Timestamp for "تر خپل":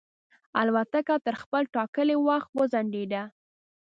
1.25-1.63